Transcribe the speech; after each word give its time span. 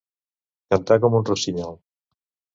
Cantar 0.75 0.97
com 1.03 1.19
un 1.21 1.29
rossinyol. 1.31 1.79